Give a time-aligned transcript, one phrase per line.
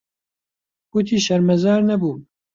[0.93, 2.19] گوتی شەرمەزار نەبووم.